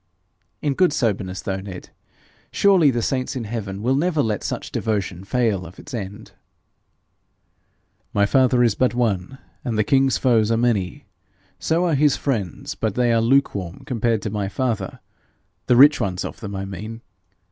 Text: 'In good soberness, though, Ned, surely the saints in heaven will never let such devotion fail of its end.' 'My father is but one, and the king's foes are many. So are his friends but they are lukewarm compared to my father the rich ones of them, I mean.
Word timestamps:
'In 0.63 0.73
good 0.73 0.91
soberness, 0.93 1.43
though, 1.43 1.59
Ned, 1.59 1.91
surely 2.51 2.89
the 2.89 3.03
saints 3.03 3.35
in 3.35 3.43
heaven 3.43 3.83
will 3.83 3.93
never 3.93 4.23
let 4.23 4.43
such 4.43 4.71
devotion 4.71 5.23
fail 5.23 5.63
of 5.63 5.77
its 5.77 5.93
end.' 5.93 6.31
'My 8.11 8.25
father 8.25 8.63
is 8.63 8.73
but 8.73 8.95
one, 8.95 9.37
and 9.63 9.77
the 9.77 9.83
king's 9.83 10.17
foes 10.17 10.49
are 10.51 10.57
many. 10.57 11.05
So 11.59 11.85
are 11.85 11.93
his 11.93 12.17
friends 12.17 12.73
but 12.73 12.95
they 12.95 13.13
are 13.13 13.21
lukewarm 13.21 13.83
compared 13.85 14.23
to 14.23 14.31
my 14.31 14.49
father 14.49 15.01
the 15.67 15.75
rich 15.75 16.01
ones 16.01 16.25
of 16.25 16.39
them, 16.39 16.55
I 16.55 16.65
mean. 16.65 17.01